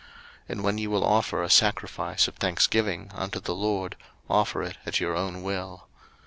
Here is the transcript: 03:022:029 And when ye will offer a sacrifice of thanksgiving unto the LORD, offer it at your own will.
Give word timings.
03:022:029 0.01 0.09
And 0.49 0.63
when 0.63 0.77
ye 0.79 0.87
will 0.87 1.03
offer 1.05 1.43
a 1.43 1.49
sacrifice 1.51 2.27
of 2.27 2.33
thanksgiving 2.37 3.11
unto 3.13 3.39
the 3.39 3.53
LORD, 3.53 3.95
offer 4.31 4.63
it 4.63 4.77
at 4.83 4.99
your 4.99 5.15
own 5.15 5.43
will. 5.43 5.89